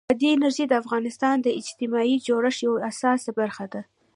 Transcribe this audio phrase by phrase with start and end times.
[0.09, 3.81] بادي انرژي د افغانستان د اجتماعي جوړښت یوه اساسي برخه ده.